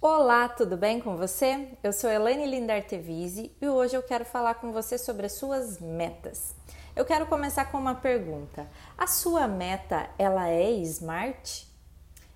[0.00, 1.76] Olá, tudo bem com você?
[1.82, 6.54] Eu sou Elaine Lindartevise e hoje eu quero falar com você sobre as suas metas.
[6.94, 8.68] Eu quero começar com uma pergunta.
[8.96, 11.68] A sua meta, ela é smart?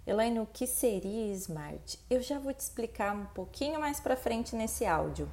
[0.05, 2.01] Elaine, o que seria smart?
[2.11, 5.31] Eu já vou te explicar um pouquinho mais para frente nesse áudio.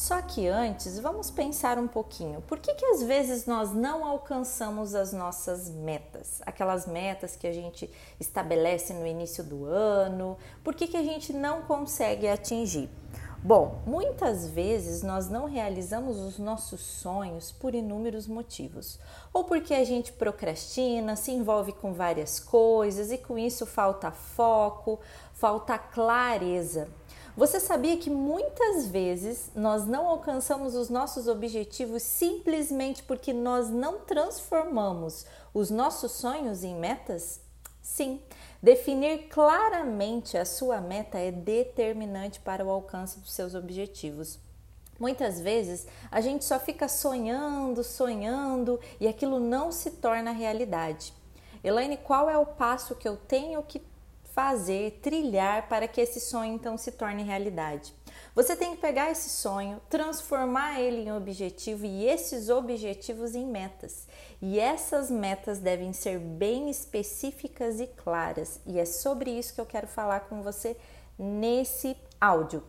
[0.00, 2.40] Só que antes, vamos pensar um pouquinho.
[2.40, 6.40] Por que, que às vezes nós não alcançamos as nossas metas?
[6.46, 10.38] Aquelas metas que a gente estabelece no início do ano?
[10.64, 12.88] Por que, que a gente não consegue atingir?
[13.42, 18.98] Bom, muitas vezes nós não realizamos os nossos sonhos por inúmeros motivos.
[19.34, 24.98] Ou porque a gente procrastina, se envolve com várias coisas e com isso falta foco,
[25.34, 26.88] falta clareza.
[27.36, 34.00] Você sabia que muitas vezes nós não alcançamos os nossos objetivos simplesmente porque nós não
[34.00, 37.40] transformamos os nossos sonhos em metas?
[37.80, 38.20] Sim,
[38.62, 44.38] definir claramente a sua meta é determinante para o alcance dos seus objetivos.
[44.98, 51.14] Muitas vezes a gente só fica sonhando, sonhando e aquilo não se torna realidade.
[51.62, 53.78] Elaine, qual é o passo que eu tenho que
[54.34, 57.94] fazer, trilhar para que esse sonho então se torne realidade.
[58.34, 64.06] Você tem que pegar esse sonho, transformar ele em objetivo e esses objetivos em metas.
[64.40, 68.60] E essas metas devem ser bem específicas e claras.
[68.64, 70.76] E é sobre isso que eu quero falar com você
[71.18, 72.62] nesse áudio.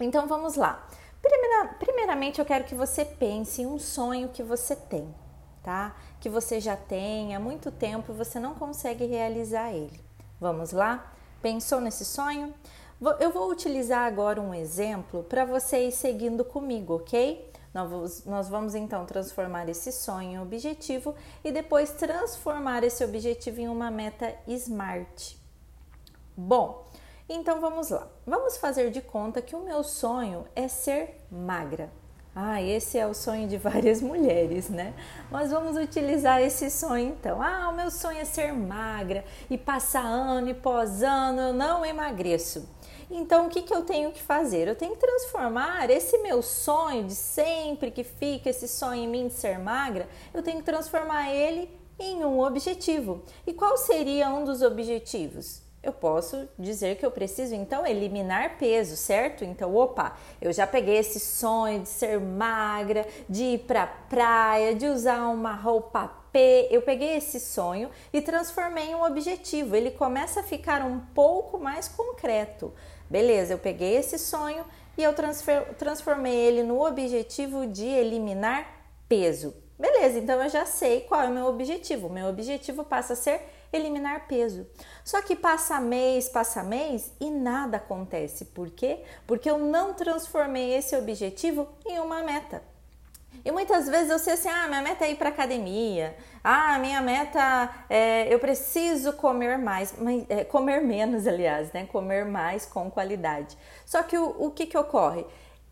[0.00, 0.86] Então vamos lá.
[1.22, 5.12] Primeira, primeiramente, eu quero que você pense em um sonho que você tem,
[5.62, 5.96] tá?
[6.20, 10.06] Que você já tem há muito tempo e você não consegue realizar ele.
[10.40, 11.12] Vamos lá?
[11.40, 12.54] Pensou nesse sonho?
[13.20, 17.50] Eu vou utilizar agora um exemplo para você ir seguindo comigo, ok?
[18.24, 21.14] Nós vamos então transformar esse sonho em objetivo
[21.44, 25.36] e depois transformar esse objetivo em uma meta SMART.
[26.34, 26.86] Bom,
[27.28, 28.08] então vamos lá.
[28.26, 31.90] Vamos fazer de conta que o meu sonho é ser magra.
[32.38, 34.92] Ah, esse é o sonho de várias mulheres, né?
[35.30, 37.40] Mas vamos utilizar esse sonho então.
[37.40, 41.82] Ah, o meu sonho é ser magra e passar ano e pós ano eu não
[41.82, 42.68] emagreço.
[43.10, 44.68] Então, o que, que eu tenho que fazer?
[44.68, 49.28] Eu tenho que transformar esse meu sonho de sempre que fica esse sonho em mim
[49.28, 53.22] de ser magra, eu tenho que transformar ele em um objetivo.
[53.46, 55.65] E qual seria um dos objetivos?
[55.86, 59.44] Eu posso dizer que eu preciso então eliminar peso, certo?
[59.44, 64.86] Então, opa, eu já peguei esse sonho de ser magra, de ir para praia, de
[64.86, 66.68] usar uma roupa P.
[66.70, 69.76] Eu peguei esse sonho e transformei em um objetivo.
[69.76, 72.74] Ele começa a ficar um pouco mais concreto.
[73.08, 74.64] Beleza, eu peguei esse sonho
[74.98, 75.14] e eu
[75.78, 78.66] transformei ele no objetivo de eliminar
[79.08, 79.54] peso.
[79.78, 82.06] Beleza, então eu já sei qual é o meu objetivo.
[82.08, 83.40] O meu objetivo passa a ser
[83.72, 84.66] eliminar peso.
[85.04, 88.46] Só que passa mês, passa mês e nada acontece.
[88.46, 89.00] Por quê?
[89.26, 92.62] Porque eu não transformei esse objetivo em uma meta.
[93.44, 97.00] E muitas vezes eu sei assim: ah, minha meta é ir para academia, ah, minha
[97.00, 99.94] meta é eu preciso comer mais,
[100.28, 101.86] é, comer menos, aliás, né?
[101.86, 103.56] Comer mais com qualidade.
[103.84, 105.24] Só que o, o que, que ocorre?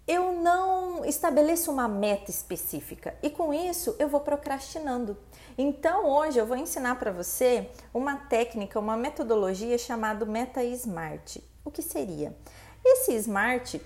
[0.07, 5.17] Eu não estabeleço uma meta específica e com isso eu vou procrastinando.
[5.57, 11.43] Então hoje eu vou ensinar para você uma técnica, uma metodologia chamada Meta Smart.
[11.65, 12.37] O que seria?
[12.85, 13.81] Esse Smart,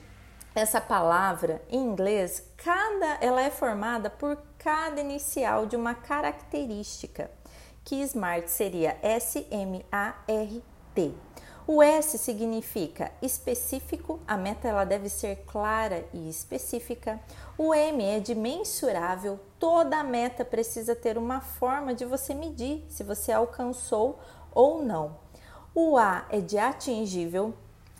[0.54, 7.30] essa palavra em inglês, cada ela é formada por cada inicial de uma característica,
[7.84, 10.62] que Smart seria S M A R
[10.94, 11.12] T.
[11.70, 17.20] O S significa específico, a meta ela deve ser clara e específica.
[17.58, 23.04] O M é de mensurável, toda meta precisa ter uma forma de você medir se
[23.04, 24.18] você alcançou
[24.50, 25.18] ou não.
[25.74, 27.52] O A é de atingível,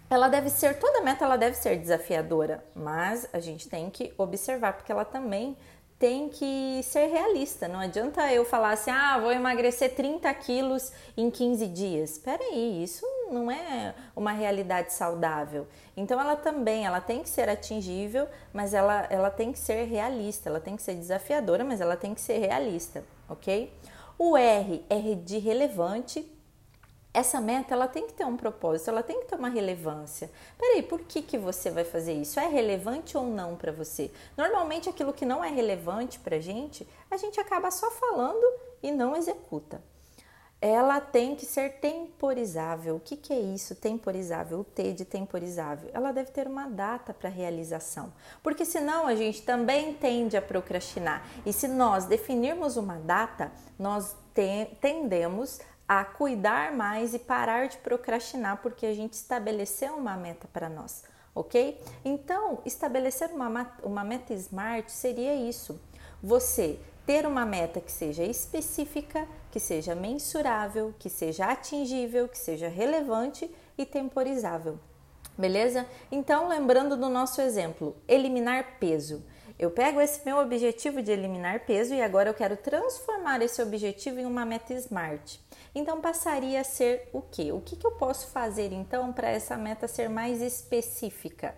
[0.09, 4.73] ela deve ser, toda meta ela deve ser desafiadora, mas a gente tem que observar
[4.73, 5.55] porque ela também
[5.99, 7.69] tem que ser realista.
[7.69, 12.13] Não adianta eu falar assim, ah, vou emagrecer 30 quilos em 15 dias.
[12.13, 15.67] Espera aí, isso não é uma realidade saudável.
[15.97, 20.49] Então ela também, ela tem que ser atingível, mas ela, ela tem que ser realista.
[20.49, 23.73] Ela tem que ser desafiadora, mas ela tem que ser realista, ok?
[24.19, 26.29] O R é de relevante,
[27.15, 30.31] essa meta ela tem que ter um propósito, ela tem que ter uma relevância.
[30.59, 32.39] Peraí, por que, que você vai fazer isso?
[32.39, 34.11] É relevante ou não para você?
[34.37, 38.45] Normalmente aquilo que não é relevante para gente, a gente acaba só falando
[38.83, 39.81] e não executa.
[40.61, 42.97] Ela tem que ser temporizável.
[42.97, 43.77] O que, que é isso?
[43.77, 45.89] Temporizável, o T de temporizável.
[45.95, 48.13] Ela deve ter uma data para realização,
[48.43, 51.25] porque senão a gente também tende a procrastinar.
[51.47, 54.17] E se nós definirmos uma data, nós
[54.81, 60.69] tendemos a cuidar mais e parar de procrastinar porque a gente estabeleceu uma meta para
[60.69, 61.03] nós,
[61.35, 61.81] ok?
[62.05, 65.81] Então, estabelecer uma, uma meta smart seria isso:
[66.23, 66.79] você
[67.09, 73.51] ter uma meta que seja específica, que seja mensurável, que seja atingível, que seja relevante
[73.79, 74.79] e temporizável.
[75.35, 75.87] Beleza?
[76.13, 79.25] Então, lembrando do nosso exemplo, eliminar peso.
[79.59, 84.21] Eu pego esse meu objetivo de eliminar peso e agora eu quero transformar esse objetivo
[84.21, 85.41] em uma meta SMART.
[85.75, 87.53] Então passaria a ser o quê?
[87.53, 91.55] O que, que eu posso fazer então para essa meta ser mais específica?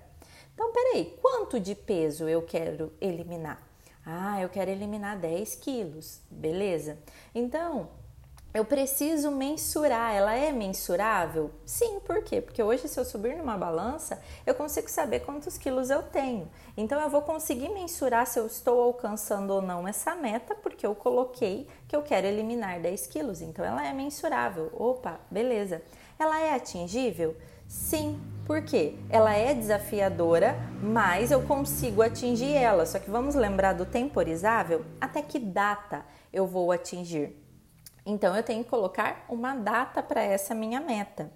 [0.54, 3.69] Então, peraí, quanto de peso eu quero eliminar?
[4.04, 6.98] Ah, eu quero eliminar 10 quilos, beleza?
[7.34, 7.88] Então,
[8.52, 10.12] eu preciso mensurar.
[10.12, 11.52] Ela é mensurável?
[11.64, 12.40] Sim, por quê?
[12.40, 16.50] Porque hoje, se eu subir numa balança, eu consigo saber quantos quilos eu tenho.
[16.76, 20.96] Então, eu vou conseguir mensurar se eu estou alcançando ou não essa meta, porque eu
[20.96, 23.40] coloquei que eu quero eliminar 10 quilos.
[23.40, 24.70] Então, ela é mensurável.
[24.74, 25.80] Opa, beleza.
[26.18, 27.36] Ela é atingível?
[27.70, 28.96] Sim, por quê?
[29.08, 32.84] Ela é desafiadora, mas eu consigo atingir ela.
[32.84, 34.84] Só que vamos lembrar do temporizável?
[35.00, 37.32] Até que data eu vou atingir?
[38.04, 41.30] Então eu tenho que colocar uma data para essa minha meta,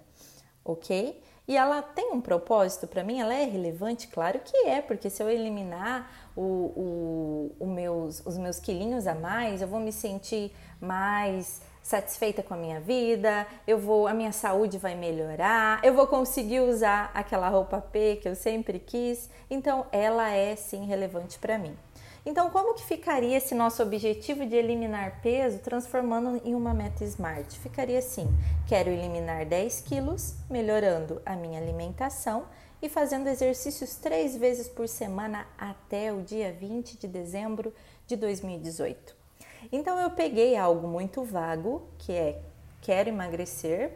[0.65, 1.23] ok?
[1.47, 3.21] E ela tem um propósito para mim?
[3.21, 4.09] Ela é relevante?
[4.09, 9.15] Claro que é, porque se eu eliminar o, o, o meus, os meus quilinhos a
[9.15, 14.31] mais, eu vou me sentir mais satisfeita com a minha vida, eu vou, a minha
[14.31, 19.29] saúde vai melhorar, eu vou conseguir usar aquela roupa P que eu sempre quis.
[19.51, 21.77] Então, ela é sim relevante para mim.
[22.25, 27.53] Então, como que ficaria esse nosso objetivo de eliminar peso transformando em uma meta SMART?
[27.59, 28.27] Ficaria assim:
[28.67, 32.47] quero eliminar 10 quilos, melhorando a minha alimentação
[32.81, 37.71] e fazendo exercícios três vezes por semana até o dia 20 de dezembro
[38.07, 39.24] de 2018.
[39.71, 42.41] Então, eu peguei algo muito vago, que é
[42.81, 43.93] quero emagrecer,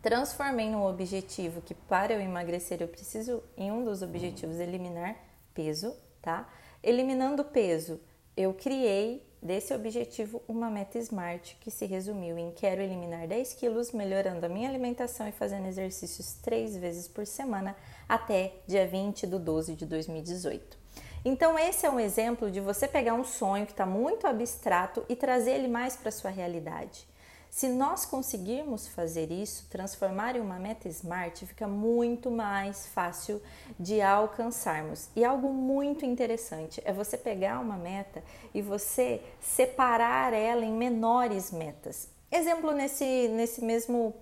[0.00, 5.16] transformei num objetivo que para eu emagrecer eu preciso, em um dos objetivos, eliminar
[5.52, 6.48] peso, tá?
[6.82, 8.00] Eliminando peso,
[8.36, 13.92] eu criei desse objetivo uma meta SMART que se resumiu em quero eliminar 10 quilos,
[13.92, 17.76] melhorando a minha alimentação e fazendo exercícios três vezes por semana
[18.08, 20.85] até dia 20 de 12 de 2018.
[21.28, 25.16] Então, esse é um exemplo de você pegar um sonho que está muito abstrato e
[25.16, 27.04] trazer ele mais para a sua realidade.
[27.50, 33.42] Se nós conseguirmos fazer isso, transformar em uma meta smart, fica muito mais fácil
[33.76, 35.08] de alcançarmos.
[35.16, 38.22] E algo muito interessante é você pegar uma meta
[38.54, 42.08] e você separar ela em menores metas.
[42.30, 44.14] Exemplo nesse, nesse mesmo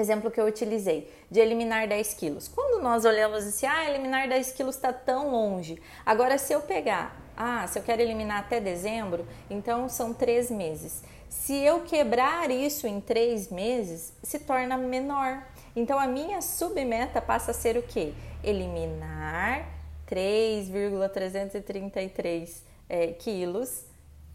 [0.00, 2.48] exemplo que eu utilizei, de eliminar 10 quilos.
[2.48, 5.80] Quando nós olhamos assim, ah, eliminar 10 quilos está tão longe.
[6.04, 11.02] Agora, se eu pegar, ah, se eu quero eliminar até dezembro, então são três meses.
[11.28, 15.42] Se eu quebrar isso em três meses, se torna menor.
[15.76, 18.14] Então a minha submeta passa a ser o que?
[18.42, 19.68] Eliminar
[20.06, 23.84] 3,333 é, quilos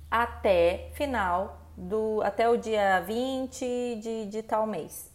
[0.09, 5.13] até final do até o dia 20 de, de tal mês.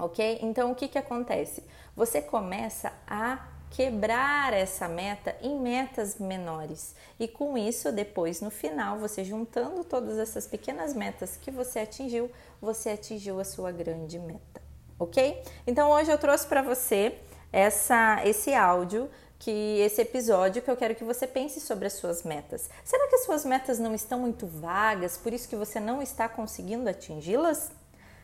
[0.00, 0.38] Ok?
[0.42, 1.62] Então o que, que acontece?
[1.94, 6.94] Você começa a quebrar essa meta em metas menores.
[7.18, 12.30] E com isso, depois no final, você juntando todas essas pequenas metas que você atingiu,
[12.60, 14.60] você atingiu a sua grande meta,
[14.98, 15.42] ok?
[15.66, 17.16] Então hoje eu trouxe para você
[17.52, 19.08] essa, esse áudio
[19.38, 22.68] que esse episódio que eu quero que você pense sobre as suas metas.
[22.84, 26.28] Será que as suas metas não estão muito vagas, por isso que você não está
[26.28, 27.70] conseguindo atingi-las?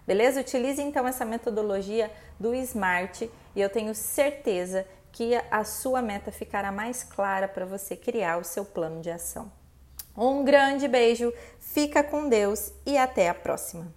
[0.06, 0.40] Beleza?
[0.40, 3.22] Utilize então essa metodologia do SMART
[3.54, 8.44] e eu tenho certeza que a sua meta ficará mais clara para você criar o
[8.44, 9.50] seu plano de ação.
[10.16, 13.92] Um grande beijo, fica com Deus e até a próxima!